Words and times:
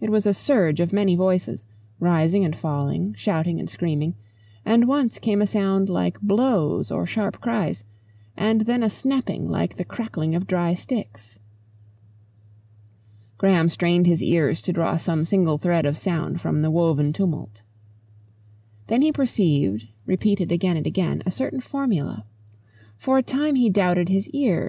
It 0.00 0.08
was 0.08 0.24
a 0.24 0.32
surge 0.32 0.80
of 0.80 0.94
many 0.94 1.14
voices, 1.14 1.66
rising 2.00 2.42
and 2.42 2.56
falling, 2.56 3.12
shouting 3.18 3.60
and 3.60 3.68
screaming, 3.68 4.14
and 4.64 4.88
once 4.88 5.18
came 5.18 5.42
a 5.42 5.46
sound 5.46 5.90
like 5.90 6.18
blows 6.22 6.90
and 6.90 7.06
sharp 7.06 7.42
cries, 7.42 7.84
and 8.34 8.62
then 8.62 8.82
a 8.82 8.88
snapping 8.88 9.46
like 9.46 9.76
the 9.76 9.84
crackling 9.84 10.34
of 10.34 10.46
dry 10.46 10.72
sticks. 10.72 11.38
Graham 13.36 13.68
strained 13.68 14.06
his 14.06 14.22
ears 14.22 14.62
to 14.62 14.72
draw 14.72 14.96
some 14.96 15.26
single 15.26 15.58
thread 15.58 15.84
of 15.84 15.98
sound 15.98 16.40
from 16.40 16.62
the 16.62 16.70
woven 16.70 17.12
tumult. 17.12 17.62
Then 18.86 19.02
he 19.02 19.12
perceived, 19.12 19.86
repeated 20.06 20.50
again 20.50 20.78
and 20.78 20.86
again, 20.86 21.22
a 21.26 21.30
certain 21.30 21.60
formula. 21.60 22.24
For 22.96 23.18
a 23.18 23.22
time 23.22 23.54
he 23.54 23.68
doubted 23.68 24.08
his 24.08 24.30
ears. 24.30 24.66